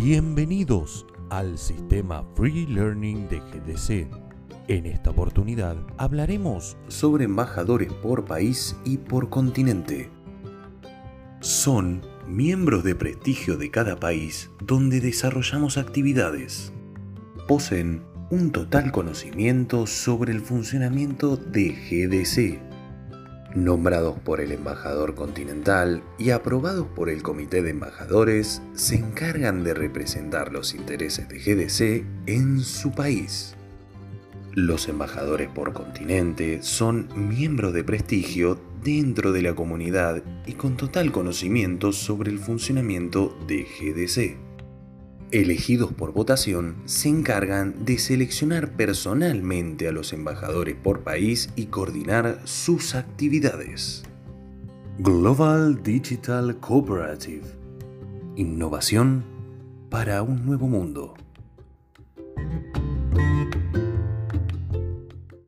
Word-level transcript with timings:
Bienvenidos 0.00 1.04
al 1.28 1.58
sistema 1.58 2.24
Free 2.36 2.66
Learning 2.66 3.28
de 3.28 3.40
GDC. 3.40 4.08
En 4.68 4.86
esta 4.86 5.10
oportunidad 5.10 5.76
hablaremos 5.96 6.76
sobre 6.86 7.24
embajadores 7.24 7.92
por 7.94 8.24
país 8.24 8.76
y 8.84 8.98
por 8.98 9.28
continente. 9.28 10.08
Son 11.40 12.00
miembros 12.28 12.84
de 12.84 12.94
prestigio 12.94 13.56
de 13.56 13.72
cada 13.72 13.98
país 13.98 14.50
donde 14.64 15.00
desarrollamos 15.00 15.76
actividades. 15.78 16.72
Poseen 17.48 18.04
un 18.30 18.52
total 18.52 18.92
conocimiento 18.92 19.88
sobre 19.88 20.32
el 20.32 20.42
funcionamiento 20.42 21.36
de 21.36 21.72
GDC 21.72 22.67
nombrados 23.64 24.18
por 24.18 24.40
el 24.40 24.52
embajador 24.52 25.14
continental 25.14 26.02
y 26.18 26.30
aprobados 26.30 26.86
por 26.86 27.10
el 27.10 27.22
comité 27.22 27.62
de 27.62 27.70
embajadores, 27.70 28.62
se 28.74 28.96
encargan 28.96 29.64
de 29.64 29.74
representar 29.74 30.52
los 30.52 30.74
intereses 30.74 31.28
de 31.28 31.38
GDC 31.38 32.06
en 32.26 32.60
su 32.60 32.92
país. 32.92 33.54
Los 34.52 34.88
embajadores 34.88 35.48
por 35.48 35.72
continente 35.72 36.62
son 36.62 37.08
miembros 37.28 37.72
de 37.72 37.84
prestigio 37.84 38.58
dentro 38.82 39.32
de 39.32 39.42
la 39.42 39.54
comunidad 39.54 40.22
y 40.46 40.54
con 40.54 40.76
total 40.76 41.12
conocimiento 41.12 41.92
sobre 41.92 42.30
el 42.30 42.38
funcionamiento 42.38 43.38
de 43.46 43.64
GDC 43.64 44.47
elegidos 45.30 45.92
por 45.92 46.12
votación, 46.12 46.76
se 46.84 47.08
encargan 47.08 47.84
de 47.84 47.98
seleccionar 47.98 48.72
personalmente 48.72 49.88
a 49.88 49.92
los 49.92 50.12
embajadores 50.12 50.76
por 50.76 51.00
país 51.00 51.50
y 51.56 51.66
coordinar 51.66 52.40
sus 52.44 52.94
actividades. 52.94 54.02
Global 54.98 55.82
Digital 55.82 56.58
Cooperative. 56.58 57.44
Innovación 58.36 59.24
para 59.90 60.22
un 60.22 60.44
nuevo 60.44 60.66
mundo. 60.68 61.14